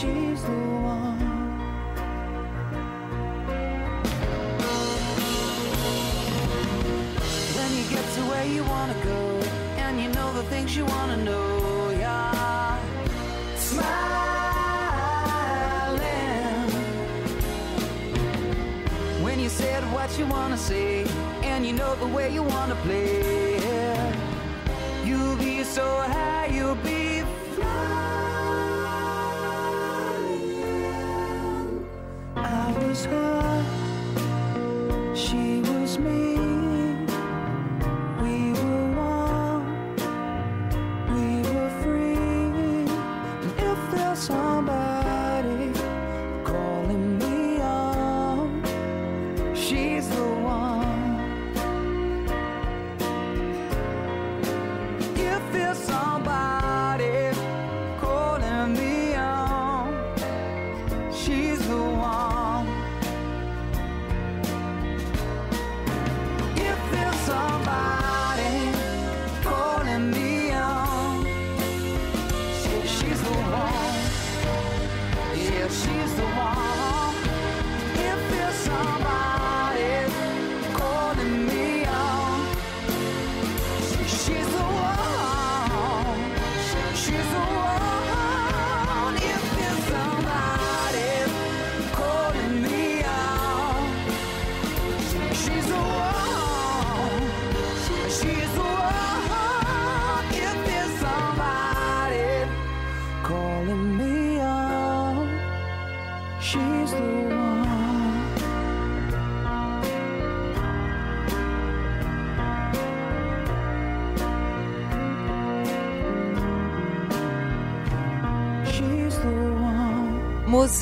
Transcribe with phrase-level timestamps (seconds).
[0.00, 1.18] She's the one.
[7.56, 9.20] When you get to where you wanna go,
[9.84, 12.78] and you know the things you wanna know, yeah.
[13.56, 13.94] Smiling.
[19.24, 21.06] When you said what you wanna say,
[21.42, 24.00] and you know the way you wanna play,
[25.04, 26.93] you'll be so high, you'll be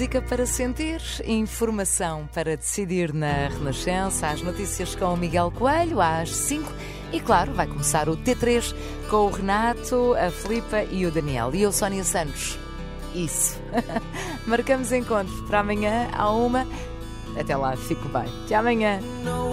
[0.03, 6.31] Música para sentir, informação para decidir na Renascença, as notícias com o Miguel Coelho às
[6.31, 6.73] 5
[7.13, 8.75] e, claro, vai começar o T3
[9.09, 11.55] com o Renato, a Filipa e o Daniel.
[11.55, 12.59] E eu, Sónia Santos.
[13.15, 13.61] Isso.
[14.45, 16.67] Marcamos encontro para amanhã à uma.
[17.39, 18.27] Até lá, fico bem.
[18.45, 18.99] Até amanhã.
[19.23, 19.53] No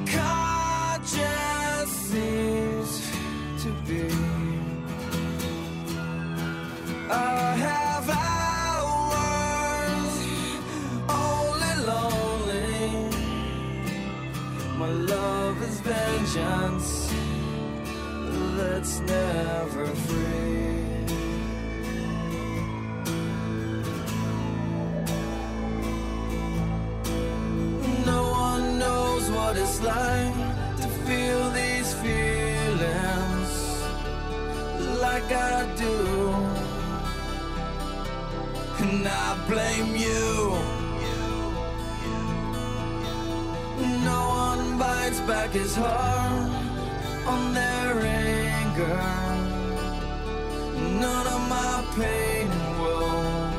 [15.83, 17.13] vengeance
[18.57, 20.61] that's never free.
[28.05, 30.35] No one knows what it's like
[30.81, 33.51] to feel these feelings
[35.01, 35.95] like I do.
[38.83, 40.70] And I blame you.
[44.81, 46.49] Fights back his heart
[47.27, 49.01] on their anger.
[51.05, 53.51] None of my pain and woe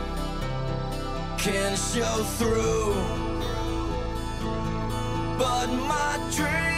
[1.39, 2.95] can show through,
[5.39, 6.72] but my dreams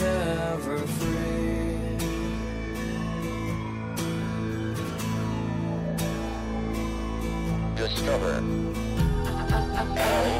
[0.00, 1.96] never free.
[7.76, 8.42] Discover.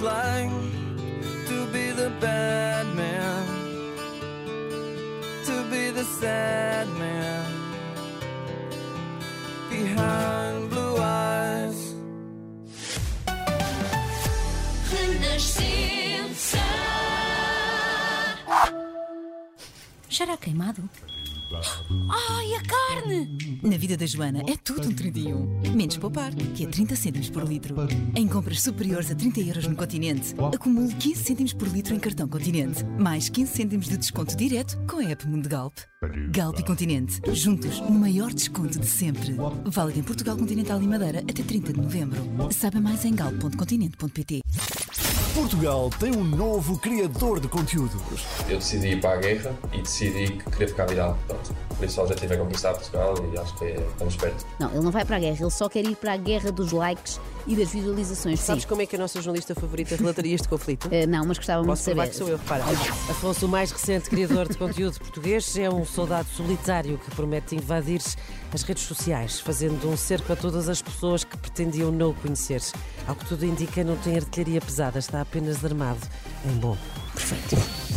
[0.00, 0.50] it's like
[1.46, 3.46] to be the bad man,
[5.44, 7.44] to be the sad man
[9.68, 11.94] behind blue eyes.
[14.90, 16.58] Renascença.
[20.20, 20.82] A queimado.
[21.52, 23.58] Ai, a carne!
[23.60, 25.74] Na vida da Joana é tudo um 31.
[25.74, 27.74] Menos poupar, que é 30 cêntimos por litro.
[28.14, 32.28] Em compras superiores a 30 euros no continente, acumule 15 cêntimos por litro em cartão
[32.28, 32.84] continente.
[32.84, 35.76] Mais 15 cêntimos de desconto direto com a app Mundo Galp.
[36.30, 39.34] Galp e Continente, juntos no maior desconto de sempre.
[39.64, 42.20] Válido em Portugal Continental e Madeira até 30 de novembro.
[42.52, 44.40] Saiba mais em galp.continente.pt.
[45.34, 48.24] Portugal tem um novo criador de conteúdos.
[48.48, 51.18] eu decidi ir para a guerra e decidi que queria ficar viral.
[51.26, 51.54] Pronto.
[51.82, 54.46] Isso o objetivo é conquistar Portugal e acho que é- estamos perto.
[54.58, 56.72] Não, ele não vai para a guerra, ele só quer ir para a guerra dos
[56.72, 58.38] likes e das visualizações.
[58.40, 58.68] Sabes Sim.
[58.68, 60.88] como é que a nossa jornalista favorita relataria este conflito?
[60.92, 62.08] Eh, não, mas gostava muito de saber.
[62.08, 62.64] que sou eu, repara.
[63.08, 68.00] Afonso, o mais recente criador de conteúdo português, é um soldado solitário que promete invadir
[68.52, 72.60] as redes sociais, fazendo um cerco a todas as pessoas que pretendiam não o conhecer.
[73.06, 76.00] Ao que tudo indica, não tem artilharia pesada, está apenas armado
[76.44, 76.76] em bom.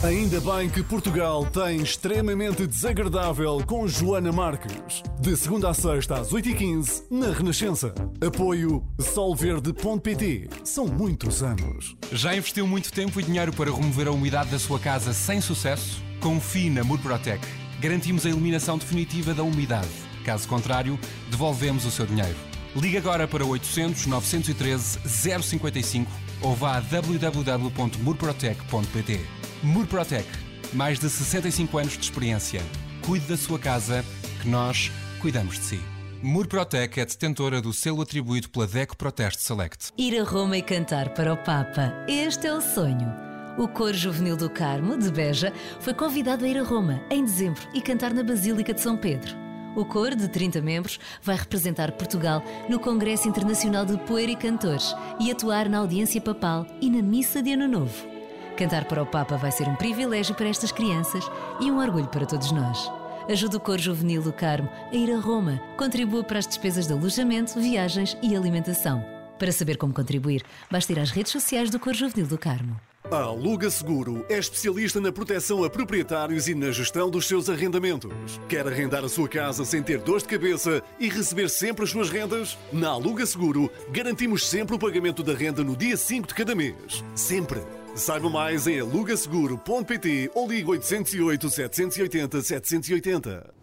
[0.04, 5.02] Ainda bem que Portugal tem extremamente desagradável com Joana Marques.
[5.22, 7.94] De segunda a sexta às 8h15 na Renascença.
[8.20, 10.50] Apoio solverde.pt.
[10.66, 11.96] São muitos anos.
[12.12, 16.04] Já investiu muito tempo e dinheiro para remover a umidade da sua casa sem sucesso?
[16.20, 17.42] Confie na Murprotec.
[17.80, 19.88] Garantimos a eliminação definitiva da umidade.
[20.26, 21.00] Caso contrário,
[21.30, 22.36] devolvemos o seu dinheiro.
[22.76, 26.12] Ligue agora para 800 913 055
[26.44, 29.20] ou vá a www.murprotec.pt.
[29.64, 30.28] Murprotec.
[30.74, 32.62] Mais de 65 anos de experiência.
[33.06, 34.04] Cuide da sua casa,
[34.42, 35.80] que nós cuidamos de si.
[36.22, 39.92] Murprotec é detentora do selo atribuído pela DECO Proteste Select.
[39.98, 41.94] Ir a Roma e cantar para o Papa.
[42.08, 43.12] Este é o sonho.
[43.58, 47.62] O Coro Juvenil do Carmo, de Beja, foi convidado a ir a Roma em dezembro
[47.74, 49.43] e cantar na Basílica de São Pedro.
[49.76, 54.96] O coro, de 30 membros, vai representar Portugal no Congresso Internacional de Poeira e Cantores
[55.20, 58.08] e atuar na audiência papal e na Missa de Ano Novo.
[58.56, 61.24] Cantar para o Papa vai ser um privilégio para estas crianças
[61.60, 62.92] e um orgulho para todos nós.
[63.28, 65.60] Ajude o Coro Juvenil do Carmo a ir a Roma.
[65.76, 69.04] Contribua para as despesas de alojamento, viagens e alimentação.
[69.40, 72.80] Para saber como contribuir, basta ir às redes sociais do Cor Juvenil do Carmo.
[73.12, 78.40] A Aluga Seguro é especialista na proteção a proprietários e na gestão dos seus arrendamentos.
[78.48, 82.10] Quer arrendar a sua casa sem ter dor de cabeça e receber sempre as suas
[82.10, 82.58] rendas?
[82.72, 87.04] Na Aluga Seguro, garantimos sempre o pagamento da renda no dia 5 de cada mês.
[87.14, 87.62] Sempre.
[87.94, 93.54] Saiba mais em alugaseguro.pt ou ligue 808 780 780.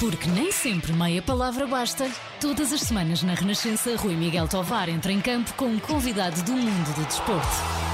[0.00, 2.10] Porque nem sempre meia palavra basta.
[2.40, 6.52] Todas as semanas na Renascença, Rui Miguel Tovar entra em campo com um convidado do
[6.52, 7.89] mundo do desporto.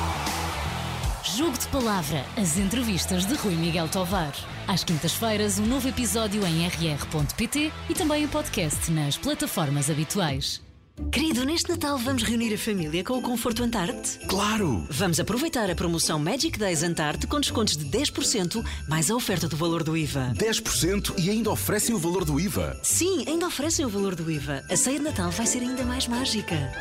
[1.35, 4.33] Jogo de Palavra, as entrevistas de Rui Miguel Tovar.
[4.69, 10.63] Às quintas-feiras, um novo episódio em rr.pt e também o podcast nas plataformas habituais.
[11.11, 14.19] Querido, neste Natal vamos reunir a família com o Conforto Antarte?
[14.29, 14.87] Claro!
[14.89, 19.57] Vamos aproveitar a promoção Magic Days Antarte com descontos de 10% mais a oferta do
[19.57, 20.33] valor do IVA.
[20.37, 22.79] 10% e ainda oferecem o valor do IVA?
[22.83, 24.65] Sim, ainda oferecem o valor do IVA.
[24.71, 26.73] A ceia de Natal vai ser ainda mais mágica.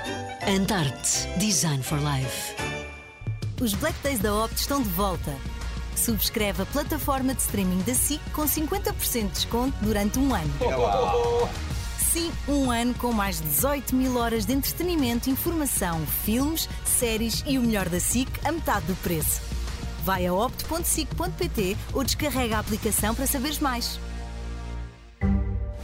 [0.48, 2.75] Antarte Design for Life.
[3.62, 5.34] Os Black Days da Opt estão de volta.
[5.96, 10.52] Subscreve a plataforma de streaming da SIC com 50% de desconto durante um ano.
[11.98, 17.58] Sim, um ano com mais de 18 mil horas de entretenimento, informação, filmes, séries e
[17.58, 19.42] o melhor da SIC a metade do preço.
[20.04, 24.00] Vai a opt.sic.pt ou descarrega a aplicação para saberes mais.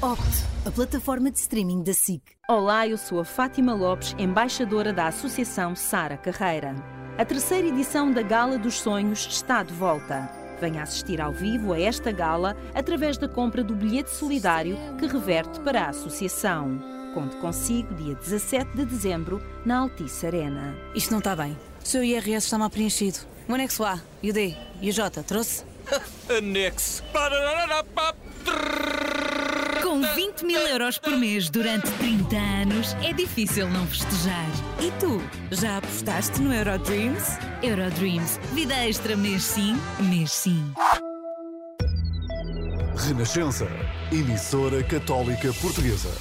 [0.01, 2.21] Opt, a plataforma de streaming da SIC.
[2.49, 7.00] Olá, eu sou a Fátima Lopes, embaixadora da Associação Sara Carreira.
[7.17, 10.29] A terceira edição da Gala dos Sonhos está de volta.
[10.59, 15.59] Venha assistir ao vivo a esta gala através da compra do bilhete solidário que reverte
[15.59, 16.81] para a Associação.
[17.13, 20.75] Conte consigo dia 17 de dezembro na Altice Arena.
[20.95, 21.57] Isto não está bem.
[21.83, 23.19] O seu IRS está mal preenchido.
[23.47, 25.65] O anexo A, e o D e o J, trouxe?
[26.29, 27.03] Anexo.
[29.91, 34.49] Com 20 mil euros por mês durante 30 anos, é difícil não festejar.
[34.79, 35.21] E tu,
[35.51, 37.37] já apostaste no Eurodreams?
[37.61, 40.63] Eurodreams, vida extra mês sim, mês sim.
[42.95, 43.67] Renascença,
[44.13, 46.15] emissora católica portuguesa.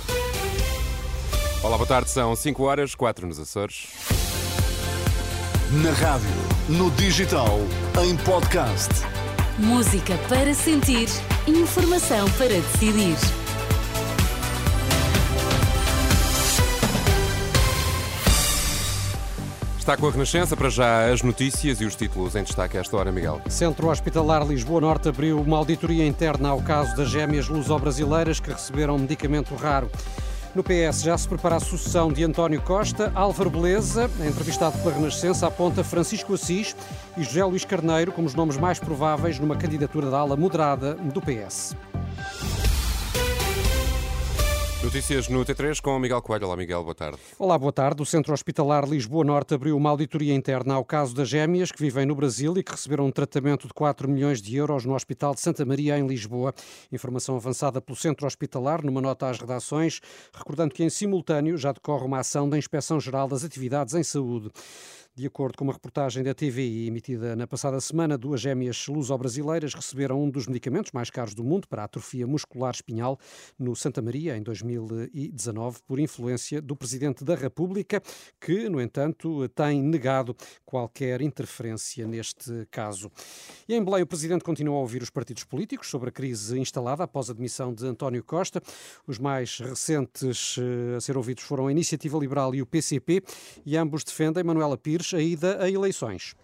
[1.63, 3.87] Olá, boa tarde, são 5 horas, 4 nos Açores.
[5.81, 6.29] Na rádio,
[6.69, 7.61] no digital,
[8.05, 8.91] em podcast.
[9.59, 11.07] Música para sentir,
[11.47, 13.15] informação para decidir.
[19.91, 22.97] Está com a Renascença, para já as notícias e os títulos em destaque a esta
[22.97, 23.43] hora, Miguel.
[23.49, 28.97] Centro Hospitalar Lisboa Norte abriu uma auditoria interna ao caso das gêmeas luso-brasileiras que receberam
[28.97, 29.91] medicamento raro.
[30.55, 33.11] No PS já se prepara a sucessão de António Costa.
[33.17, 36.77] Álvaro Beleza, entrevistado pela Renascença, aponta Francisco Assis
[37.17, 41.21] e José Luís Carneiro como os nomes mais prováveis numa candidatura da ala moderada do
[41.21, 41.75] PS.
[44.91, 46.47] Notícias no T3 com Miguel Coelho.
[46.49, 47.17] Olá, Miguel, boa tarde.
[47.39, 48.03] Olá, boa tarde.
[48.03, 52.05] O Centro Hospitalar Lisboa Norte abriu uma auditoria interna ao caso das gêmeas que vivem
[52.05, 55.43] no Brasil e que receberam um tratamento de 4 milhões de euros no Hospital de
[55.43, 56.53] Santa Maria, em Lisboa.
[56.91, 60.01] Informação avançada pelo Centro Hospitalar numa nota às redações,
[60.35, 64.51] recordando que em simultâneo já decorre uma ação da Inspeção Geral das Atividades em Saúde.
[65.17, 70.23] De acordo com uma reportagem da TVI emitida na passada semana, duas gêmeas luso-brasileiras receberam
[70.23, 73.19] um dos medicamentos mais caros do mundo para a atrofia muscular espinhal
[73.59, 78.01] no Santa Maria em 2019 por influência do Presidente da República,
[78.41, 83.11] que, no entanto, tem negado qualquer interferência neste caso.
[83.69, 87.03] E em Belém, o Presidente continua a ouvir os partidos políticos sobre a crise instalada
[87.03, 88.63] após a demissão de António Costa.
[89.09, 93.23] Os mais recentes eh, a ser ouvidos foram a Iniciativa Liberal e o PCP,
[93.67, 96.35] e ambos defendem Manuela Pires a ida a eleições.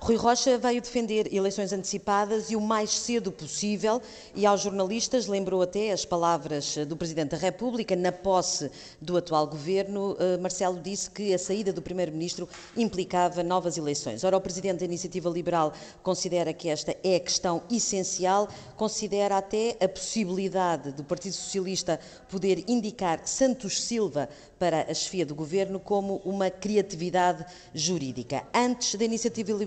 [0.00, 4.00] Rui Rocha veio defender eleições antecipadas e o mais cedo possível
[4.34, 9.46] e aos jornalistas lembrou até as palavras do Presidente da República na posse do atual
[9.46, 10.16] governo.
[10.18, 14.24] Eh, Marcelo disse que a saída do Primeiro-Ministro implicava novas eleições.
[14.24, 19.76] Ora, o Presidente da Iniciativa Liberal considera que esta é a questão essencial, considera até
[19.80, 24.28] a possibilidade do Partido Socialista poder indicar Santos Silva
[24.58, 28.44] para a chefia do governo como uma criatividade jurídica.
[28.54, 29.63] Antes da Iniciativa Liberal,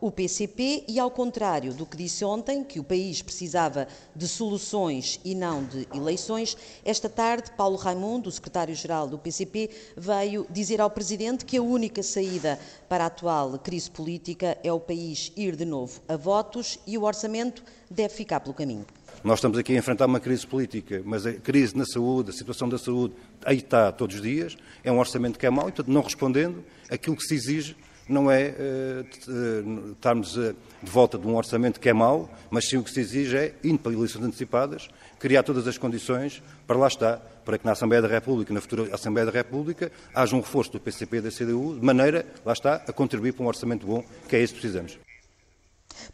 [0.00, 5.20] o PCP, e ao contrário do que disse ontem, que o país precisava de soluções
[5.24, 10.90] e não de eleições, esta tarde Paulo Raimundo, o secretário-geral do PCP, veio dizer ao
[10.90, 15.64] Presidente que a única saída para a atual crise política é o país ir de
[15.64, 18.86] novo a votos e o orçamento deve ficar pelo caminho.
[19.22, 22.68] Nós estamos aqui a enfrentar uma crise política, mas a crise na saúde, a situação
[22.68, 23.14] da saúde,
[23.44, 24.56] aí está todos os dias.
[24.82, 27.76] É um orçamento que é mau e, portanto, não respondendo aquilo que se exige
[28.08, 28.54] não é
[29.28, 32.90] uh, estarmos uh, de volta de um orçamento que é mau, mas sim o que
[32.90, 37.58] se exige é, indo para eleições antecipadas, criar todas as condições para lá estar, para
[37.58, 41.18] que na Assembleia da República, na futura Assembleia da República, haja um reforço do PCP
[41.18, 44.42] e da CDU, de maneira, lá está, a contribuir para um orçamento bom, que é
[44.42, 44.98] isso que precisamos.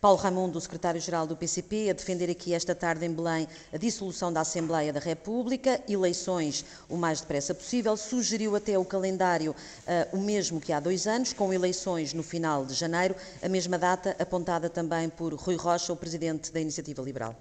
[0.01, 4.41] Paulo Raimundo, secretário-geral do PCP, a defender aqui esta tarde em Belém a dissolução da
[4.41, 10.61] Assembleia da República, eleições o mais depressa possível, sugeriu até o calendário uh, o mesmo
[10.61, 15.09] que há dois anos, com eleições no final de janeiro, a mesma data apontada também
[15.09, 17.37] por Rui Rocha, o presidente da Iniciativa Liberal.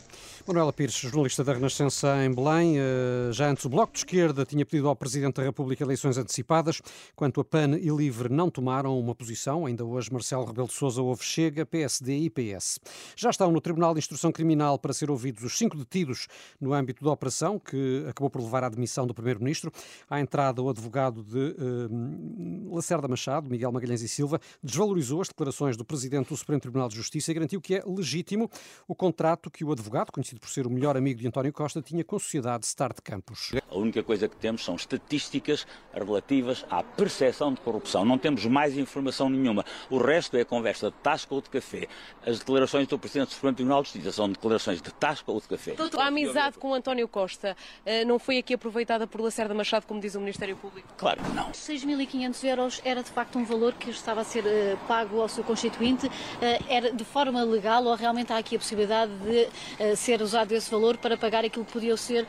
[0.45, 4.65] Manuela Pires, jornalista da Renascença em Belém, uh, já antes o Bloco de Esquerda tinha
[4.65, 6.81] pedido ao Presidente da República eleições antecipadas,
[7.15, 11.01] quanto a PAN e LIVRE não tomaram uma posição, ainda hoje Marcelo Rebelo de Sousa
[11.01, 12.79] houve Chega, PSD e PS.
[13.15, 16.27] Já estão no Tribunal de Instrução Criminal para ser ouvidos os cinco detidos
[16.59, 19.71] no âmbito da operação, que acabou por levar à demissão do Primeiro-Ministro.
[20.09, 25.75] À entrada, o advogado de uh, Lacerda Machado, Miguel Magalhães e Silva, desvalorizou as declarações
[25.75, 28.49] do Presidente do Supremo Tribunal de Justiça e garantiu que é legítimo
[28.87, 32.03] o contrato que o advogado, conhecido por ser o melhor amigo de António Costa, tinha
[32.03, 33.51] com a sociedade Start Campos.
[33.69, 38.05] A única coisa que temos são estatísticas relativas à percepção de corrupção.
[38.05, 39.63] Não temos mais informação nenhuma.
[39.89, 41.87] O resto é conversa de tasca ou de café.
[42.25, 45.47] As declarações do Presidente do Supremo Tribunal de Justiça são declarações de tasca ou de
[45.47, 45.75] café.
[45.97, 50.15] A amizade com António Costa eh, não foi aqui aproveitada por Lacerda Machado, como diz
[50.15, 50.87] o Ministério Público?
[50.97, 51.51] Claro que não.
[51.51, 55.43] 6.500 euros era de facto um valor que estava a ser eh, pago ao seu
[55.43, 56.11] constituinte.
[56.41, 60.69] Eh, era de forma legal ou realmente há aqui a possibilidade de ser usado esse
[60.69, 62.27] valor para pagar aquilo que podia ser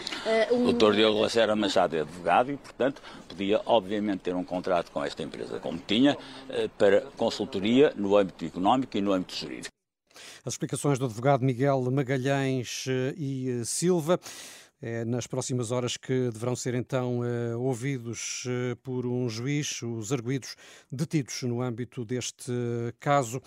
[0.53, 0.69] um...
[0.69, 0.93] O Dr.
[0.93, 5.59] Diogo Lacerda Machado é advogado e, portanto, podia obviamente ter um contrato com esta empresa,
[5.59, 6.17] como tinha,
[6.79, 9.80] para consultoria no âmbito económico e no âmbito jurídico.
[10.45, 14.19] As explicações do advogado Miguel Magalhães eh, e eh, Silva.
[14.83, 18.45] É nas próximas horas que deverão ser então eh, ouvidos
[18.83, 20.57] por um juiz os arguídos
[20.91, 22.51] detidos no âmbito deste
[22.99, 23.43] caso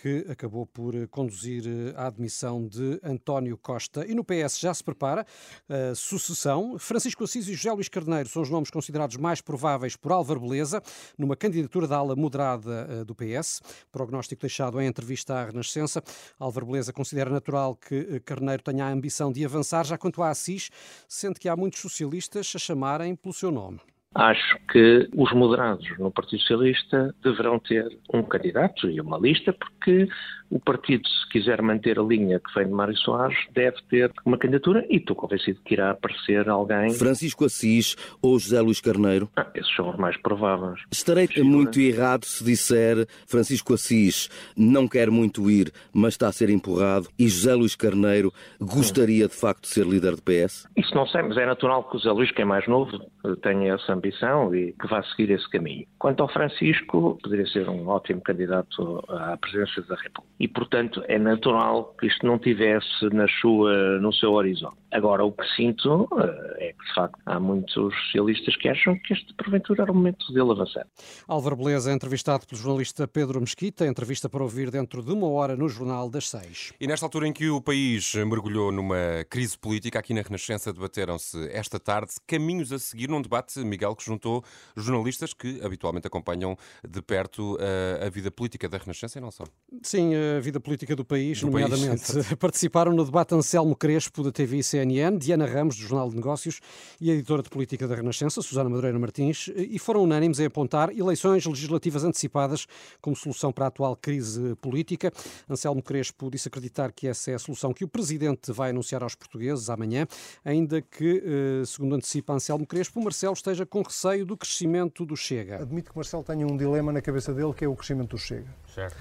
[0.00, 4.06] que acabou por eh, conduzir eh, à admissão de António Costa.
[4.06, 5.26] E no PS já se prepara
[5.68, 6.78] a sucessão.
[6.78, 10.82] Francisco Assis e José Luís Carneiro são os nomes considerados mais prováveis por Álvaro Beleza,
[11.16, 13.62] numa candidatura da ala moderada eh, do PS.
[13.90, 16.02] Prognóstico deixado em entrevista à Renascença.
[16.38, 20.70] Álvaro Beleza considera natural que Carneiro tenha a ambição de avançar, já quanto a Assis,
[21.08, 23.80] sente que há muitos socialistas a chamarem pelo seu nome.
[24.14, 30.08] Acho que os moderados no Partido Socialista deverão ter um candidato e uma lista, porque
[30.50, 34.38] o partido, se quiser manter a linha que vem de Mário Soares, deve ter uma
[34.38, 36.90] candidatura e estou convencido que irá aparecer alguém.
[36.94, 39.28] Francisco Assis ou José Luís Carneiro?
[39.36, 40.80] Ah, esses são os mais prováveis.
[40.90, 46.48] Estarei muito errado se disser Francisco Assis não quer muito ir, mas está a ser
[46.48, 50.68] empurrado e José Luís Carneiro gostaria de facto de ser líder do PS?
[50.76, 52.98] Isso não sei, mas é natural que o José Luís, que é mais novo,
[53.42, 55.86] tenha essa ambição e que vá seguir esse caminho.
[55.98, 61.18] Quanto ao Francisco, poderia ser um ótimo candidato à presidência da República e, portanto, é
[61.18, 64.76] natural que isto não tivesse na sua, no seu horizonte.
[64.92, 69.12] Agora, o que sinto eh, é que, de facto, há muitos socialistas que acham que
[69.12, 70.86] este, porventura, era o momento dele avançar.
[71.28, 75.68] Álvaro Beleza, entrevistado pelo jornalista Pedro Mesquita, entrevista para ouvir dentro de uma hora no
[75.68, 76.72] Jornal das Seis.
[76.80, 81.48] E nesta altura em que o país mergulhou numa crise política, aqui na Renascença debateram-se
[81.50, 84.42] esta tarde caminhos a seguir num debate, Miguel, que juntou
[84.76, 89.30] jornalistas que habitualmente acompanham de perto a, eh, a vida política da Renascença e não
[89.30, 89.44] só.
[89.82, 92.12] Sim, a vida política do país, do nomeadamente.
[92.12, 92.34] País.
[92.34, 96.60] Participaram no debate Anselmo Crespo, da TV e CNN, Diana Ramos, do Jornal de Negócios,
[97.00, 100.90] e a editora de política da Renascença, Susana Madureira Martins, e foram unânimes em apontar
[100.96, 102.66] eleições legislativas antecipadas
[103.00, 105.12] como solução para a atual crise política.
[105.48, 109.14] Anselmo Crespo disse acreditar que essa é a solução que o Presidente vai anunciar aos
[109.14, 110.06] portugueses amanhã,
[110.44, 115.14] ainda que, eh, segundo antecipa Anselmo Crespo, o Marcelo esteja com receio do crescimento do
[115.14, 115.56] Chega.
[115.56, 118.46] Admito que Marcelo tenha um dilema na cabeça dele, que é o crescimento do Chega.
[118.74, 118.96] Certo.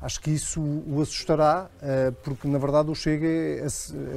[0.00, 3.66] Acho que isso o assustará, eh, porque na verdade o Chega é,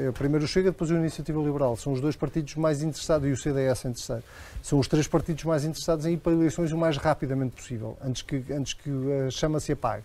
[0.07, 1.75] é, primeiro o Chega, depois a Iniciativa Liberal.
[1.75, 4.23] São os dois partidos mais interessados, e o CDS em terceiro.
[4.61, 8.21] São os três partidos mais interessados em ir para eleições o mais rapidamente possível, antes
[8.21, 8.89] que, antes que
[9.27, 10.03] a chama se apague.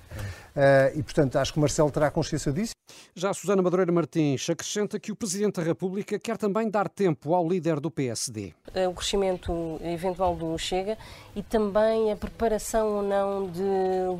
[0.56, 0.92] É.
[0.96, 2.72] E portanto acho que o Marcelo terá consciência disso.
[3.14, 7.48] Já Susana Madureira Martins acrescenta que o Presidente da República quer também dar tempo ao
[7.48, 8.54] líder do PSD.
[8.88, 10.96] O crescimento eventual do Chega
[11.34, 13.62] e também a preparação ou não de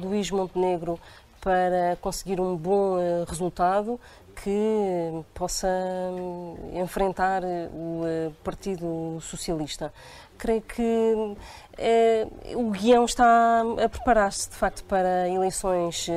[0.05, 0.99] Luís Montenegro
[1.41, 3.99] para conseguir um bom eh, resultado
[4.43, 9.93] que possa hum, enfrentar o eh, Partido Socialista.
[10.37, 11.37] Creio que
[12.55, 16.09] o guião está a preparar-se, de facto, para eleições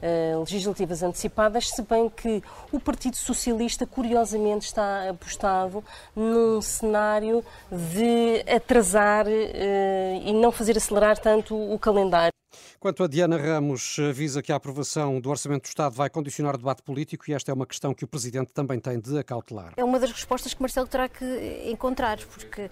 [0.00, 5.82] eh, legislativas antecipadas, se bem que o Partido Socialista, curiosamente, está apostado
[6.14, 12.32] num cenário de atrasar eh, e não fazer acelerar tanto o calendário.
[12.78, 16.58] Quanto a Diana Ramos, avisa que a aprovação do Orçamento do Estado vai condicionar o
[16.58, 19.72] debate político e esta é uma questão que o Presidente também tem de acautelar.
[19.76, 21.24] É uma das respostas que Marcelo terá que
[21.66, 22.70] encontrar, porque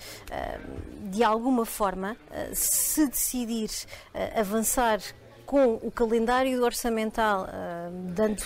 [1.03, 2.17] de alguma forma,
[2.53, 3.71] se decidir
[4.35, 5.01] avançar
[5.45, 7.47] com o calendário orçamental,
[8.13, 8.43] dando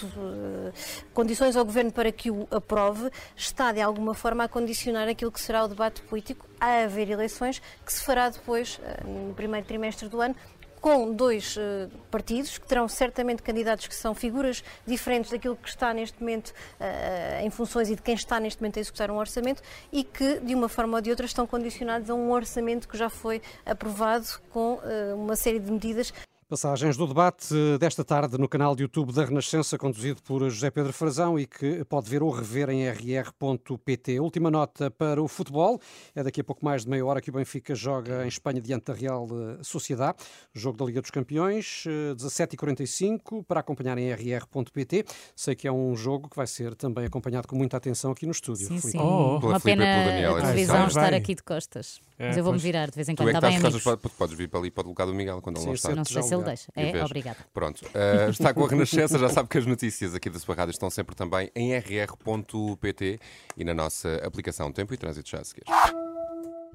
[1.15, 5.41] condições ao Governo para que o aprove, está de alguma forma a condicionar aquilo que
[5.41, 6.47] será o debate político.
[6.61, 10.37] A haver eleições, que se fará depois, no primeiro trimestre do ano,
[10.81, 15.93] com dois uh, partidos que terão certamente candidatos que são figuras diferentes daquilo que está
[15.93, 19.63] neste momento uh, em funções e de quem está neste momento a executar um orçamento
[19.93, 23.11] e que, de uma forma ou de outra, estão condicionados a um orçamento que já
[23.11, 26.13] foi aprovado com uh, uma série de medidas
[26.51, 30.93] Passagens do debate desta tarde no canal de YouTube da Renascença, conduzido por José Pedro
[30.93, 34.19] Frazão e que pode ver ou rever em rr.pt.
[34.19, 35.81] Última nota para o futebol.
[36.13, 38.87] É daqui a pouco mais de meia hora que o Benfica joga em Espanha diante
[38.87, 39.29] da Real
[39.63, 40.19] Sociedade.
[40.53, 41.85] Jogo da Liga dos Campeões,
[42.17, 45.05] 17h45, para acompanhar em rr.pt.
[45.37, 48.33] Sei que é um jogo que vai ser também acompanhado com muita atenção aqui no
[48.33, 48.67] estúdio.
[48.67, 48.99] Sim, sim.
[48.99, 52.01] Oh, Uma pena a televisão estar aqui de costas.
[52.21, 53.29] É, Mas eu vou-me virar de vez em quando.
[53.29, 53.83] Tu é está bem, amigos.
[54.19, 55.95] Podes vir para ali para o lugar do Miguel quando ele não está.
[55.95, 56.71] Não sei se ele deixa.
[56.77, 57.39] É, obrigado.
[57.55, 57.81] Pronto.
[57.87, 60.91] Uh, está com a Renascença, já sabe que as notícias aqui da sua rádio estão
[60.91, 63.19] sempre também em rr.pt
[63.57, 65.63] e na nossa aplicação Tempo e Trânsito já a seguir.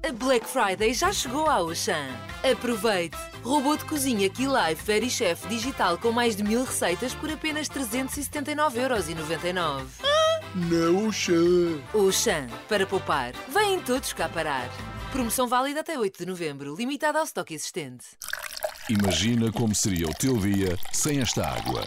[0.02, 2.08] A Black Friday já chegou ao Auchan.
[2.42, 3.16] Aproveite!
[3.44, 7.68] Robô de cozinha Key Life Very Chef digital com mais de mil receitas por apenas
[7.68, 9.86] 379,99€.
[10.02, 11.80] Ah, na Auchan!
[11.94, 13.32] Auchan, para poupar.
[13.48, 14.68] Vêm todos cá parar.
[15.12, 18.04] Promoção válida até 8 de novembro, limitada ao estoque existente.
[18.88, 21.84] Imagina como seria o teu dia sem esta água.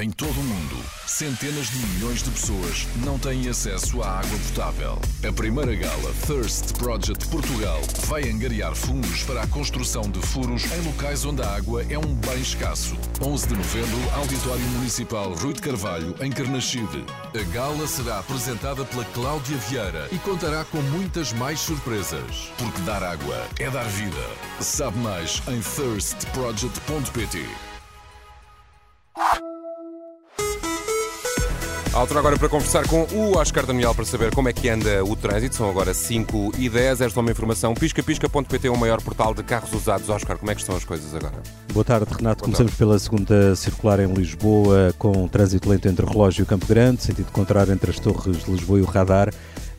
[0.00, 0.76] Em todo o mundo,
[1.08, 4.96] centenas de milhões de pessoas não têm acesso à água potável.
[5.28, 10.80] A primeira gala Thirst Project Portugal vai angariar fundos para a construção de furos em
[10.82, 12.96] locais onde a água é um bem escasso.
[13.20, 17.04] 11 de novembro, Auditório Municipal Rui de Carvalho, em Carnaxide.
[17.34, 22.52] A gala será apresentada pela Cláudia Vieira e contará com muitas mais surpresas.
[22.56, 24.30] Porque dar água é dar vida.
[24.60, 27.48] Sabe mais em thirstproject.pt.
[31.98, 35.04] A altura agora para conversar com o Oscar Daniel para saber como é que anda
[35.04, 35.56] o trânsito.
[35.56, 37.00] São agora 5 e 10.
[37.00, 37.74] Esta é uma informação.
[37.74, 40.08] Piscapisca.pt é o maior portal de carros usados.
[40.08, 41.42] Oscar, como é que estão as coisas agora?
[41.72, 42.44] Boa tarde, Renato.
[42.44, 42.76] Boa Começamos tarde.
[42.76, 47.72] pela segunda circular em Lisboa, com trânsito lento entre Relógio e Campo Grande, sentido contrário
[47.72, 49.34] entre as torres de Lisboa e o Radar.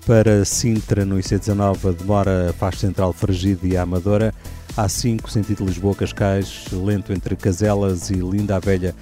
[0.05, 4.34] Para Sintra, no IC19, demora a faixa central Fragide e a Amadora.
[4.75, 8.93] A5, sentido Lisboa-Cascais, lento entre Caselas e Linda a Velha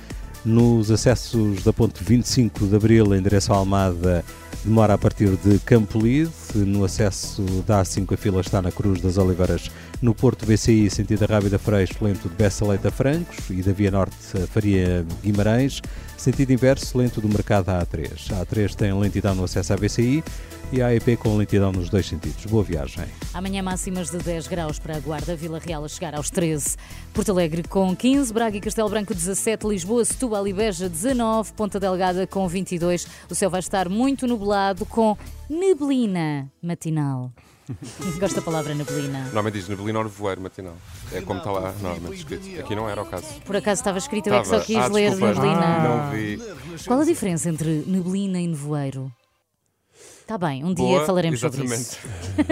[0.47, 4.23] nos acessos da ponte 25 de Abril em direção à Almada
[4.63, 6.31] demora a partir de Campolide.
[6.55, 9.69] No acesso da A5 a fila está na Cruz das Oliveiras.
[10.01, 13.91] No Porto BCI, sentido Rábida Freixo, lento de Bessa Leite a Francos e da Via
[13.91, 15.81] Norte a Faria Guimarães.
[16.17, 18.31] Sentido inverso, lento do Mercado à A3.
[18.31, 20.23] A A3 tem lentidão no acesso à BCI
[20.71, 22.45] e a AEP com lentidão nos dois sentidos.
[22.45, 23.05] Boa viagem.
[23.33, 26.75] Amanhã máximas de 10 graus para a Guarda, Vila Real a chegar aos 13,
[27.13, 31.79] Porto Alegre com 15, Braga e Castelo Branco 17, Lisboa, Setúbal e Beja 19, Ponta
[31.79, 33.07] Delgada com 22.
[33.29, 34.46] O céu vai estar muito nublado
[34.89, 35.17] com
[35.49, 37.31] neblina matinal.
[38.19, 39.23] Gosto da palavra neblina.
[39.25, 40.75] Normalmente diz neblina ou nevoeiro matinal.
[41.11, 42.59] É como está lá normalmente escrito.
[42.59, 43.25] Aqui não era o caso.
[43.45, 45.65] Por acaso estava escrito, eu é que só quis ah, ler neblina.
[45.65, 46.39] Ah, não vi.
[46.85, 49.11] Qual a diferença entre neblina e nevoeiro?
[50.27, 51.69] Está bem, um dia falaremos exatamente.
[51.69, 51.97] sobre isso.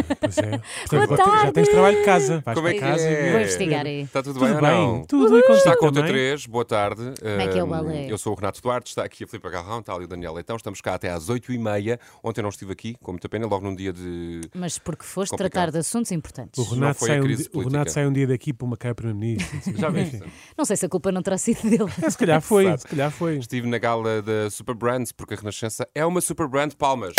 [0.22, 0.62] Pois é.
[0.90, 2.42] Portanto, já tens trabalho de casa.
[2.46, 3.32] Vais Como é que casa é?
[3.32, 4.02] Vou investigar aí.
[4.04, 4.72] Está tudo, tudo bem, bem?
[4.72, 5.06] Não?
[5.06, 6.14] Tudo e Está com o também?
[6.14, 7.14] T3, boa tarde.
[7.20, 8.10] Como é que é o balé?
[8.10, 10.56] Eu sou o Renato Duarte, está aqui a Filipe Galrão, está ali o Daniel Leitão.
[10.56, 12.00] Estamos cá até às 8h30.
[12.24, 14.40] Ontem não estive aqui, com muita pena, logo num dia de.
[14.56, 15.52] Mas porque foste Complicado.
[15.52, 16.58] tratar de assuntos importantes.
[16.58, 17.60] O Renato, sai um, o.
[17.60, 19.78] Renato sai um dia daqui para uma cara primeiro-ministro.
[19.78, 20.24] Já viste?
[20.58, 21.92] Não sei se a culpa não terá sido dele.
[22.02, 23.38] É, se calhar foi, se calhar foi.
[23.38, 26.72] Estive na gala da Super Brands, porque a Renascença é uma Super Brand.
[26.74, 27.14] Palmas.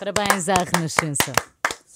[0.00, 1.32] Parabéns à Renascença.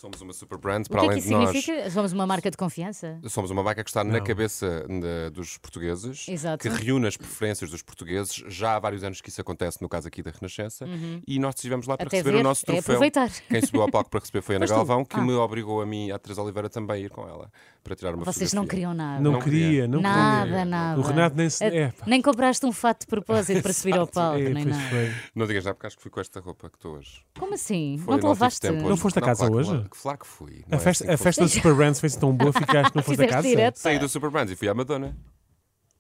[0.04, 1.48] Somos uma Super Brand, O para que é que além isso de nós.
[1.64, 1.90] significa?
[1.90, 3.18] Somos uma marca de confiança?
[3.26, 4.22] Somos uma marca que está na Não.
[4.24, 6.58] cabeça da- dos portugueses, Exato.
[6.58, 8.34] que reúne as preferências dos portugueses.
[8.48, 11.22] Já há vários anos que isso acontece, no caso aqui da Renascença, Uhum.
[11.26, 12.96] e nós estivemos lá para Até receber ver, o nosso é troféu.
[12.96, 13.30] aproveitar.
[13.48, 14.76] Quem subiu ao palco para receber foi a Ana Foste tu?
[14.86, 15.22] Galvão, que Ah.
[15.22, 17.50] me obrigou a mim e à Teresa Oliveira também a ir com ela
[17.82, 18.68] para tirar uma Vocês não fotografia.
[18.88, 19.22] queriam nada.
[19.22, 20.64] Não, queria, não nada, queria.
[20.66, 21.00] nada.
[21.00, 21.64] O Renato nem se.
[21.64, 22.04] A- É, pá.
[22.06, 24.90] Nem compraste um fato de propósito para subir ao palco, É, nem pois nada.
[24.90, 25.14] foi.
[25.34, 27.22] Não digas nada porque acho que fui com esta roupa que estou hoje.
[27.38, 27.96] Como assim?
[28.04, 28.60] Foi, não te tive levaste?
[28.60, 29.00] tempo Não hoje.
[29.00, 29.70] foste a casa claro, hoje?
[29.70, 30.64] Claro, que fui.
[30.70, 33.20] A é festa, assim a festa do Super Brands fez tão boa, ficaste, não foste
[33.22, 33.48] a Fizeste casa?
[33.48, 33.76] direto.
[33.78, 35.16] Saí do Super Brands e fui à Madonna.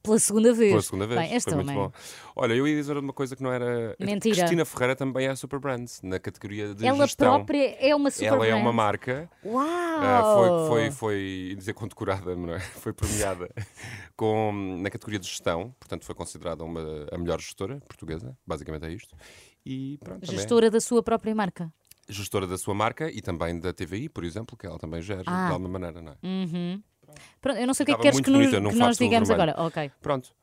[0.04, 0.68] Pela segunda vez.
[0.70, 1.18] Pela segunda vez.
[1.18, 1.82] Bem, este Foi muito homem.
[1.84, 1.92] bom.
[2.36, 3.96] Olha, eu ia dizer uma coisa que não era.
[3.98, 4.36] Mentira.
[4.36, 7.36] Cristina Ferreira também é super brand na categoria de Ela gestão.
[7.36, 9.30] própria é uma super Ela é uma marca.
[9.42, 9.64] Uau!
[9.66, 12.60] Ah, foi, foi, foi, ia dizer condecorada, não é?
[12.84, 13.48] Foi premiada
[14.14, 16.80] com, na categoria de gestão, portanto foi considerada uma,
[17.10, 19.16] a melhor gestora portuguesa, basicamente é isto.
[19.64, 21.72] E pronto, também é Gestora da sua própria marca.
[22.08, 25.46] Gestora da sua marca e também da TVI, por exemplo, que ela também gera Ah.
[25.48, 26.16] de alguma maneira, não é?
[26.22, 26.82] Uhum.
[27.40, 29.52] Pronto, eu não sei o que é que queres que, nos- que nós digamos vermelho.
[29.52, 29.66] agora.
[29.68, 29.90] Ok.
[30.02, 30.34] Pronto.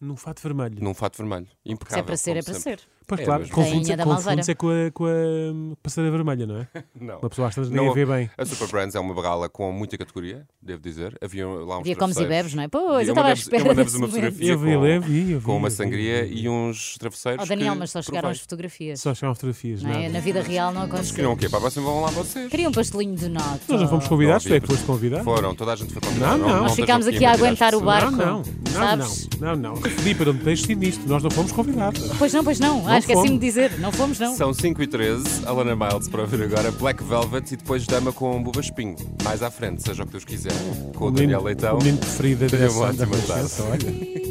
[0.00, 0.76] Num fato vermelho.
[0.82, 1.48] Num fato vermelho.
[1.64, 1.96] Impecável.
[1.96, 2.82] Se é para ser, é para sempre.
[2.82, 2.88] ser.
[3.08, 3.54] Pois É claro, mesmo.
[3.54, 4.54] confunde-se confunde Malveira.
[4.54, 6.68] com a, com a passadeira vermelha, não é?
[7.00, 7.18] Não.
[7.20, 8.30] Uma pessoa às tantas Não, ninguém vê bem.
[8.36, 11.16] A Super Brands é uma gala com muita categoria, devo dizer.
[11.24, 12.68] Havia lá uns Havia comes e bebes, não é?
[12.68, 15.38] Pois, eu estava à espera Eu mandei-vos uma fotografia Eu vi, com, eu vi, eu
[15.38, 16.42] vi, com uma sangria eu vi.
[16.42, 17.42] e uns travesseiros.
[17.42, 19.00] Oh, Daniel, que mas só chegaram as fotografias.
[19.00, 20.08] Só chegaram fotografias, Não é?
[20.10, 21.14] Na vida real não Eles aconteceu.
[21.14, 21.48] queriam o quê?
[21.48, 22.50] Para a próxima vão lá vocês.
[22.50, 23.60] Queria um pastelinho de nata.
[23.68, 25.24] Nós não fomos convidados, tu é que foste convidado.
[25.24, 26.36] Foram, toda a gente foi convidada.
[26.36, 26.62] Não, não.
[26.64, 28.10] Nós ficámos aqui a aguentar o barco.
[28.10, 29.28] Não, não, não, sabes?
[29.40, 29.76] não, não, não.
[29.76, 31.08] Filipe, não te deixes nisto.
[31.08, 32.02] Nós não fomos convidados.
[32.18, 32.97] Pois não, pois não.
[32.98, 33.78] Não Ah, esqueci-me de dizer.
[33.78, 34.34] Não fomos, não.
[34.36, 38.42] São 5 e 13, Alana Miles para ouvir agora, Black Velvet e depois Dama com
[38.42, 38.96] Buba Espinho.
[39.24, 40.52] Mais à frente, seja o que Deus quiser.
[40.96, 41.76] Com o, O Daniel Leitão.
[41.76, 44.27] o menino preferido da Tenha direção uma ótima tarde.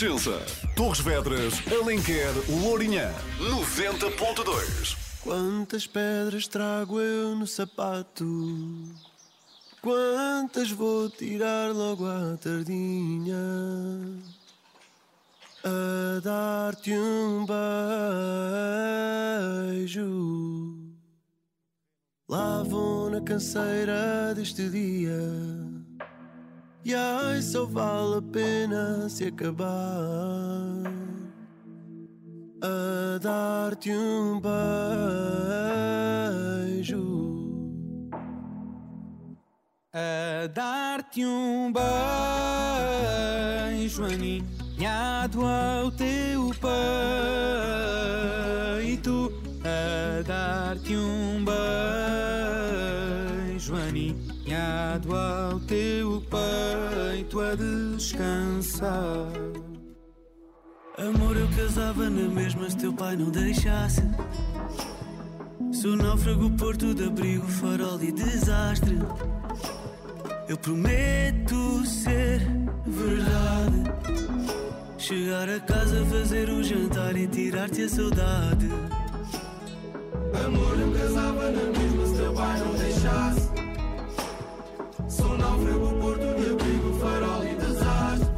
[0.00, 0.40] Renascença.
[0.74, 3.12] Torres Vedras, Alenquer, Lourinhã.
[3.38, 4.96] 90.2.
[5.22, 8.24] Quantas pedras trago eu no sapato?
[9.82, 13.36] Quantas vou tirar logo à tardinha?
[15.62, 17.44] A dar-te um
[19.76, 20.78] beijo.
[22.26, 25.59] Lá vou na canseira deste dia.
[26.82, 30.82] E ai, só vale a pena se acabar
[32.62, 34.40] a dar-te um
[36.80, 37.00] beijo.
[39.92, 41.70] A dar-te um
[43.76, 46.50] beijo aninhado ao teu
[48.80, 49.30] peito.
[49.62, 51.44] A dar-te um
[53.44, 54.29] beijo aninhado
[54.70, 59.32] ao teu peito a descansar.
[60.98, 64.02] Amor, eu casava na mesma se teu pai não deixasse.
[65.72, 68.98] Sou náufrago, porto de abrigo, farol e desastre.
[70.48, 72.40] Eu prometo ser
[72.86, 73.84] verdade.
[74.98, 78.68] Chegar a casa, fazer o jantar e tirar-te a saudade.
[80.44, 83.49] Amor, eu casava na mesma se teu pai não deixasse.
[85.40, 88.28] Náufrago, porto de abrigo, farol e desastre.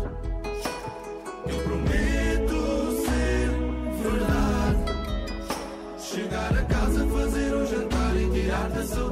[1.48, 2.58] Eu prometo
[3.04, 3.50] ser
[4.02, 4.82] verdade.
[5.98, 9.11] Chegar a casa, fazer o jantar e tirar-te a saudade.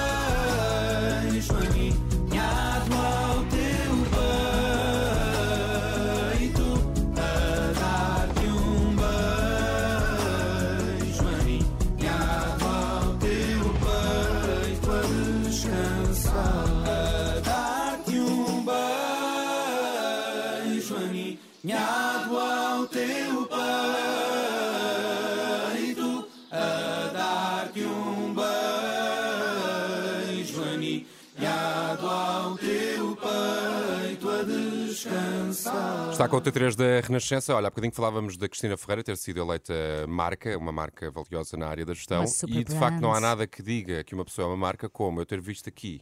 [34.91, 36.11] descansar.
[36.11, 37.55] Está com o T3 da Renascença.
[37.55, 39.73] Olha, há bocadinho falávamos da Cristina Ferreira ter sido eleita
[40.07, 42.21] marca, uma marca valiosa na área da gestão.
[42.21, 44.57] Uma super E de facto não há nada que diga que uma pessoa é uma
[44.57, 46.01] marca como eu ter visto aqui.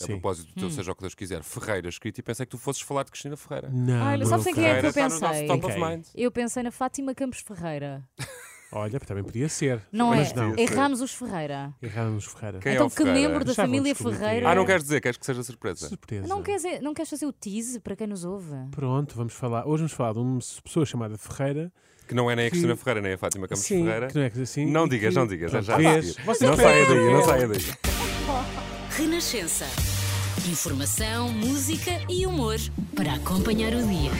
[0.00, 0.12] A Sim.
[0.12, 0.70] propósito do teu Hum.
[0.70, 3.36] seja o que Deus quiser, Ferreira escrito e pensei que tu fosses falar de Cristina
[3.36, 3.68] Ferreira.
[3.70, 6.12] Não, Olha, sabes em quem é que eu no pensei?
[6.14, 8.02] Eu pensei na Fátima Campos Ferreira.
[8.74, 9.82] Olha, também podia ser.
[9.92, 10.34] Não mas é?
[10.34, 10.56] não.
[10.56, 11.74] Erramos os Ferreira.
[11.82, 12.58] Erramos Ferreira.
[12.58, 13.28] Quem é então o que Ferreira?
[13.28, 14.48] membro da Já família Ferreira.
[14.48, 15.88] Ah, não queres dizer, queres que seja surpresa?
[15.88, 16.26] Surpresa.
[16.26, 18.54] Não queres, não queres fazer o tease para quem nos ouve?
[18.70, 19.66] Pronto, vamos falar.
[19.66, 21.70] Hoje vamos falar de uma pessoa chamada Ferreira.
[22.08, 24.06] Que não é nem a que- Cristina Ferreira, nem a Fátima Campos Sim, Ferreira.
[24.08, 24.66] que não é que assim.
[24.66, 26.16] Não digas, que- não digas, é Pronto, já vês?
[26.16, 27.60] Você Não saia daí, não saia daí.
[28.96, 29.66] Renascença.
[30.50, 32.56] Informação, música e humor
[32.96, 34.10] para acompanhar o dia.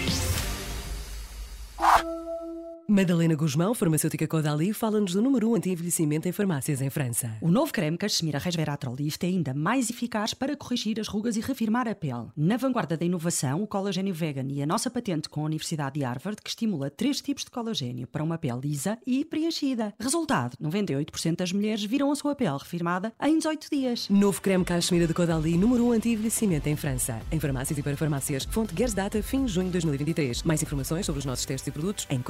[2.89, 7.31] Madalena Guzmão, farmacêutica Caudalie, fala-nos do número 1 um anti-envelhecimento em farmácias em França.
[7.41, 11.87] O novo creme Cachemira Resveratrol é ainda mais eficaz para corrigir as rugas e reafirmar
[11.87, 12.27] a pele.
[12.37, 16.05] Na vanguarda da inovação, o colagênio vegan e a nossa patente com a Universidade de
[16.05, 19.95] Harvard, que estimula três tipos de colagênio para uma pele lisa e preenchida.
[19.99, 24.09] Resultado: 98% das mulheres viram a sua pele reafirmada em 18 dias.
[24.09, 27.21] Novo creme Cachemira de Caudalie, número 1 um anti-envelhecimento em França.
[27.31, 28.45] Em farmácias e para farmácias.
[28.45, 30.43] Fonte Guers Data, fim de junho de 2023.
[30.43, 32.21] Mais informações sobre os nossos testes e produtos em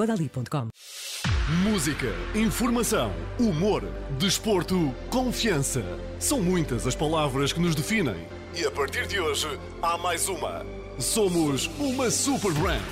[1.63, 3.85] Música, informação, humor,
[4.19, 5.83] desporto, confiança.
[6.19, 8.27] São muitas as palavras que nos definem.
[8.55, 9.49] E a partir de hoje,
[9.83, 10.65] há mais uma.
[10.99, 12.83] Somos uma super brand.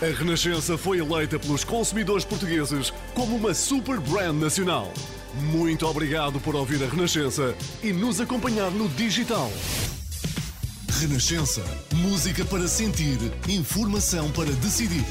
[0.00, 4.92] A Renascença foi eleita pelos consumidores portugueses como uma super brand nacional.
[5.52, 9.50] Muito obrigado por ouvir a Renascença e nos acompanhar no digital.
[11.00, 11.62] Renascença.
[11.94, 15.04] Música para sentir, informação para decidir.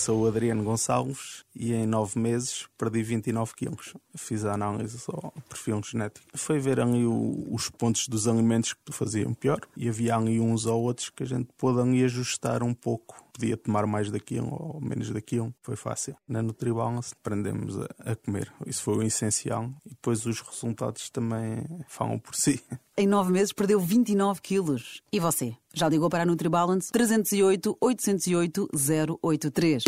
[0.00, 3.94] Sou o Adriano Gonçalves e em nove meses perdi 29 quilos.
[4.16, 6.26] Fiz a análise ao perfil genético.
[6.34, 10.64] Foi ver ali o- os pontos dos alimentos que faziam pior e havia ali uns
[10.66, 13.22] ou outros que a gente pôde ali ajustar um pouco.
[13.40, 15.54] Podia tomar mais daquilo ou menos daquilo.
[15.62, 16.14] Foi fácil.
[16.28, 18.52] Na NutriBalance aprendemos a, a comer.
[18.66, 19.70] Isso foi o essencial.
[19.86, 22.62] E depois os resultados também falam por si.
[22.98, 25.00] Em nove meses perdeu 29 quilos.
[25.10, 25.54] E você?
[25.72, 26.92] Já ligou para a NutriBalance?
[26.92, 28.68] 308 808
[29.22, 29.84] 083.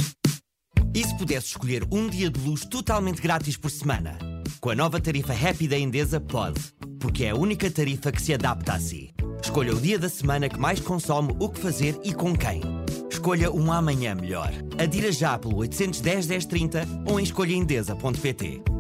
[0.95, 4.19] E se pudesse escolher um dia de luz totalmente grátis por semana?
[4.63, 6.59] Com a nova tarifa Happy da Endesa, pode.
[6.99, 9.13] Porque é a única tarifa que se adapta a si.
[9.43, 12.82] Escolha o dia da semana que mais consome o que fazer e com quem.
[13.23, 14.51] Escolha um amanhã melhor.
[14.77, 18.72] Adira já pelo 810 1030 ou em escolhaendesa.pt.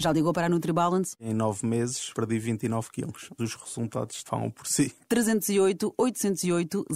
[0.00, 1.14] Já ligou para a NutriBalance?
[1.20, 3.28] Em nove meses perdi 29 quilos.
[3.38, 4.94] Os resultados falam por si.
[5.06, 6.86] 308 808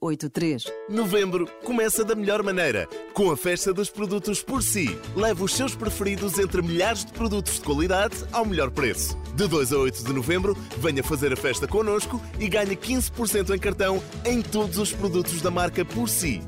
[0.00, 0.64] 083.
[0.88, 4.96] Novembro começa da melhor maneira, com a festa dos produtos por si.
[5.16, 9.18] Leve os seus preferidos entre milhares de produtos de qualidade ao melhor preço.
[9.34, 13.58] De 2 a 8 de novembro, venha fazer a festa connosco e ganhe 15% em
[13.58, 16.40] cartão em todos os produtos da marca por si.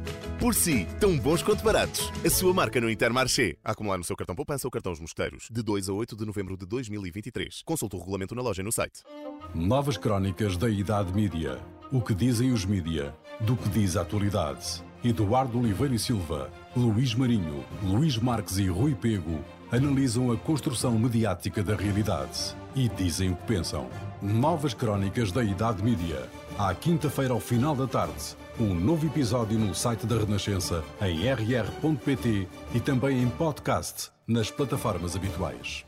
[0.44, 2.12] Por si, tão bons quanto baratos.
[2.22, 3.56] A sua marca no Intermarché.
[3.64, 5.48] Acumular no seu cartão poupança ou cartão Os Mosqueteiros.
[5.50, 7.62] De 2 a 8 de novembro de 2023.
[7.64, 9.02] Consulte o regulamento na loja e no site.
[9.54, 11.58] Novas crónicas da Idade Mídia.
[11.90, 14.84] O que dizem os mídia, do que diz a atualidade.
[15.02, 19.42] Eduardo Oliveira e Silva, Luís Marinho, Luís Marques e Rui Pego
[19.72, 23.88] analisam a construção mediática da realidade e dizem o que pensam.
[24.20, 26.28] Novas crónicas da Idade Mídia.
[26.58, 32.48] À quinta-feira, ao final da tarde, um novo episódio no site da Renascença, em rr.pt
[32.74, 35.84] e também em podcast nas plataformas habituais.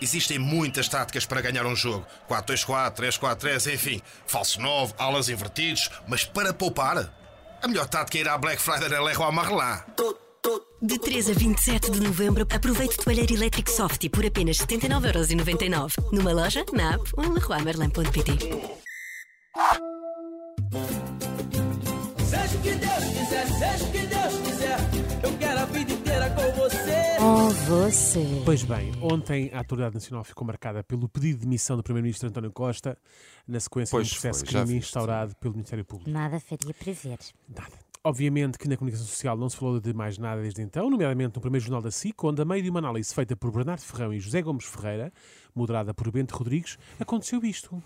[0.00, 2.04] Existem muitas táticas para ganhar um jogo.
[2.28, 4.02] 4-2-4, 3-4-3, enfim.
[4.26, 5.90] Falso 9, alas invertidos.
[6.06, 7.10] Mas para poupar,
[7.62, 9.80] a melhor tática é ir à Black Friday na Leroy Merlin.
[10.82, 16.12] De 3 a 27 de novembro, aproveite o toalheiro elétrico Softy por apenas 79,99€.
[16.12, 18.76] Numa loja, na app ou em leroymerlin.pt.
[27.66, 28.20] você.
[28.44, 32.52] Pois bem, ontem a Autoridade Nacional ficou marcada pelo pedido de demissão do Primeiro-Ministro António
[32.52, 32.96] Costa,
[33.46, 36.08] na sequência Pois de um processo foi, já crime instaurado pelo Ministério Público.
[36.08, 37.18] Nada faria prever.
[38.04, 41.40] Obviamente que na comunicação social não se falou de mais nada desde então, nomeadamente no
[41.40, 44.20] primeiro jornal da SIC, onde, a meio de uma análise feita por Bernardo Ferrão e
[44.20, 45.12] José Gomes Ferreira,
[45.52, 47.82] moderada por Bento Rodrigues, aconteceu isto.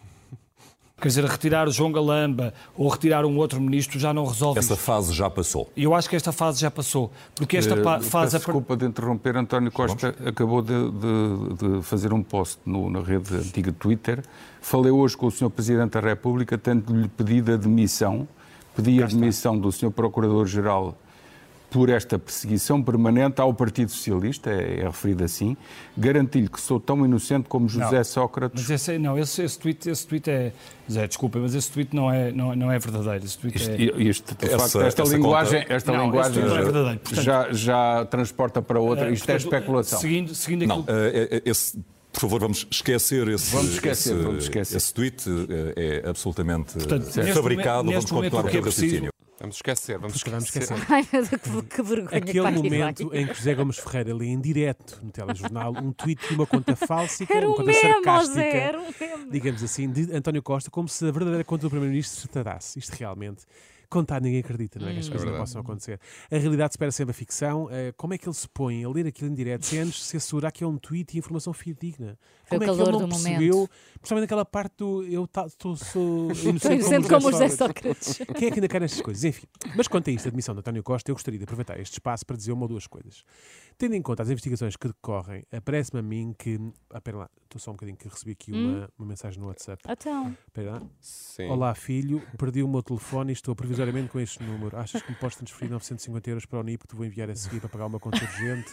[1.00, 4.74] Quer dizer, retirar o João Galamba ou retirar um outro ministro já não resolve Essa
[4.74, 4.82] isto.
[4.84, 5.70] fase já passou.
[5.74, 7.10] E eu acho que esta fase já passou.
[7.34, 8.32] Porque esta pa- fase.
[8.32, 13.00] peço desculpa de interromper, António Costa acabou de, de- de fazer um post no- na
[13.00, 14.22] rede antiga Twitter.
[14.60, 15.48] Falei hoje com o Sr.
[15.48, 18.28] Presidente da República, tendo-lhe pedido a demissão,
[18.76, 19.90] pedi a demissão do Sr.
[19.90, 20.94] Procurador-Geral
[21.70, 25.56] por esta perseguição permanente ao Partido Socialista, é, é referido assim,
[25.96, 28.60] garanti-lhe que sou tão inocente como José Não, Sócrates.
[28.68, 30.52] Mas esse, não, esse, esse, tweet, esse tweet é.
[30.90, 33.24] Zé, desculpa, mas esse tweet não é, não, não é verdadeiro.
[33.24, 34.02] Esse tweet Isto- é...
[34.02, 36.98] isto, de facto, esta linguagem, esta Não, linguagem é verdadeiro.
[36.98, 39.08] Portanto, já, já transporta para outra.
[39.08, 40.00] eh, Isto é portanto, especulação.
[40.00, 40.96] Seguindo, seguindo Não, aquilo.
[40.98, 41.78] eh, eh, esse,
[42.12, 44.76] por favor, vamos esquecer esse, Vamos esquecer, esse, vamos esquecer.
[44.76, 45.24] esse tweet.
[45.76, 47.84] eh, É absolutamente Portanto, eh, neste fabricado.
[47.84, 49.10] momento- vamos continuar o é raciocínio.
[49.40, 50.76] Vamos esquecer, vamos Vamos esquecer.
[50.76, 50.94] esquecer.
[50.94, 52.08] Ai, que, que vergonha.
[52.18, 53.18] Aquele que vai momento vai.
[53.20, 56.76] em que José Gomes Ferreira lê em direto no telejornal um tweet de uma conta
[56.76, 60.42] falsica, Era uma um conta meme, ó sarcástica, Zé, era um digamos assim, de António
[60.42, 62.78] Costa, como se a verdadeira conta do Primeiro-Ministro se tratasse.
[62.78, 63.46] Isto realmente.
[63.90, 64.92] Contar ninguém acredita, não é?
[64.94, 65.10] Que as Hum.
[65.10, 66.00] coisas É não possam acontecer.
[66.30, 67.68] A realidade supera sempre a ficção.
[67.70, 70.16] Eh, como é que ele se põe a ler aquilo em direto sem antes se
[70.16, 72.16] assegurar que é um tweet e informação fidedigna?
[72.48, 73.70] Como é que ele não percebeu, momento.
[73.98, 78.18] principalmente naquela parte do eu ta- tô- sou inocente, como o José Sócrates.
[78.36, 79.24] Quem é que ainda quer nestas coisas?
[79.24, 81.94] Enfim, mas quanto a isto, a admissão de António Costa, eu gostaria de aproveitar este
[81.94, 83.24] espaço para dizer uma ou duas coisas.
[83.80, 86.58] Tendo em conta as investigações que decorrem, parece-me a mim que.
[86.90, 88.76] Ah, espera lá, estou só um bocadinho que recebi aqui Hum?
[88.76, 89.82] uma, uma mensagem no WhatsApp.
[89.88, 90.36] Então.
[90.46, 90.82] Espera lá.
[91.00, 91.48] Sim.
[91.48, 94.76] Olá, filho, perdi o meu telefone e estou provisoriamente com este número.
[94.76, 97.34] Achas que me podes transferir 950 euros para o NIP que te vou enviar a
[97.34, 98.70] seguir para pagar uma conta urgente?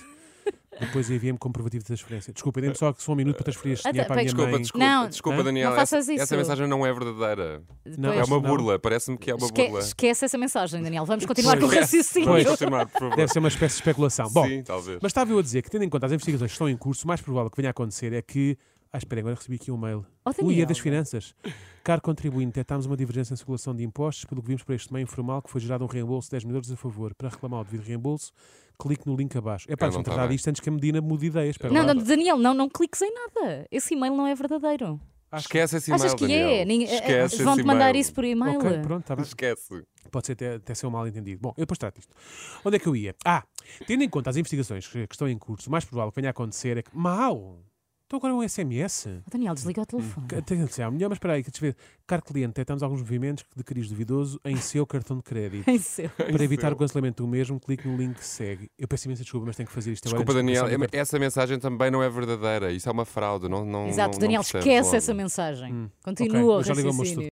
[0.80, 2.32] Depois envia-me comprovativo de transferência.
[2.32, 4.52] Desculpa, dê-me só só um minuto para transferir este Até- dinheiro para a minha Desculpa,
[4.52, 4.62] mãe.
[4.62, 5.44] desculpa, Não, desculpa?
[5.44, 5.70] Daniel.
[5.72, 6.24] não faças essa, isso.
[6.24, 7.64] essa mensagem não é verdadeira.
[7.98, 9.80] Não, é uma burla, parece-me que é uma Esque- burla.
[9.80, 11.04] esquece essa mensagem, Daniel.
[11.06, 12.28] Vamos continuar com o raciocínio.
[12.30, 12.46] Pois.
[12.48, 13.16] continuar, por favor.
[13.16, 14.30] Deve ser uma espécie de especulação.
[14.32, 15.00] Bom, Sim, talvez.
[15.02, 17.06] mas estava eu a dizer que, tendo em conta as investigações que estão em curso,
[17.06, 18.56] o mais provável que venha a acontecer é que.
[18.94, 20.06] Ah, espera, agora recebi aqui um mail.
[20.26, 20.66] Oh, é Daniel.
[20.66, 21.36] das finanças.
[21.84, 25.04] Caro contribuinte, detectámos uma divergência na circulação de impostos, pelo que vimos para este meio
[25.04, 27.14] informal que foi gerado um reembolso de 10 mil euros a favor.
[27.14, 28.32] Para reclamar o devido reembolso,
[28.80, 29.66] Clique no link abaixo.
[29.70, 30.36] É pá, não deixa-me tá tratar bem.
[30.36, 31.56] disto antes que a Medina mude ideias.
[31.72, 31.94] Não, lá.
[31.94, 33.66] não, Daniel, não, não cliques em nada.
[33.72, 35.00] Esse e-mail não é verdadeiro.
[35.34, 36.48] Esquece esse e-mail, Achas que Daniel.
[36.50, 36.66] é?
[36.66, 38.02] Ninguém- Esquece Vão-te esse mandar e-mail.
[38.02, 38.60] isso por e-mail?
[38.60, 39.26] Ok, pronto, está bem.
[39.26, 39.84] Esquece.
[40.10, 41.42] Pode ser até, até ser um mal entendido.
[41.42, 42.16] Bom, eu depois trato isto.
[42.64, 43.14] Onde é que eu ia?
[43.26, 43.44] Ah,
[43.86, 46.30] tendo em conta as investigações que, que estão em curso, o mais provável que venha
[46.30, 46.96] a acontecer é que.
[46.96, 47.60] Mau!
[48.08, 49.06] Então agora é um SMS.
[49.30, 50.28] Daniel, desliga o telefone.
[50.30, 51.76] Que ser melhor, mas espera aí, que eu ver.
[52.08, 55.68] Caro cliente, detectamos alguns movimentos de cariz duvidoso em seu cartão de crédito.
[55.70, 56.10] Em seu.
[56.12, 56.76] Para Em evitar seu.
[56.78, 58.72] o cancelamento do mesmo, clique no link que segue.
[58.80, 60.24] Eu peço imensa desculpa, mas tenho que fazer isto agora.
[60.24, 62.72] Desculpa, antes de Daniel, começar o essa mensagem também não é verdadeira.
[62.72, 63.50] Isso é uma fraude.
[63.50, 64.96] Não, não, Exato, não, Daniel, não percebes esquece logo.
[64.96, 65.74] essa mensagem.
[65.74, 67.30] Hum, Continua ok, já o meu raciocínio.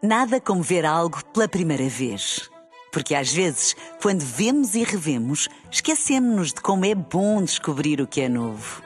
[0.00, 2.48] Nada como ver algo pela primeira vez.
[2.92, 8.20] Porque às vezes, quando vemos e revemos, esquecemos-nos de como é bom descobrir o que
[8.20, 8.85] é novo.